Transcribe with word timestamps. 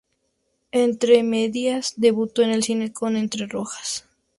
Entre 0.71 1.21
medias 1.21 1.93
debutó 1.95 2.41
en 2.41 2.49
el 2.49 2.63
cine 2.63 2.91
con 2.91 3.15
"Entre 3.15 3.45
rojas". 3.45 4.07